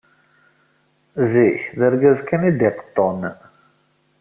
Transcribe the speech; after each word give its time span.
Zik, 1.31 1.61
d 1.77 1.79
argaz 1.87 2.19
kan 2.23 2.47
i 2.49 2.51
d-iqeṭṭun. 2.59 3.21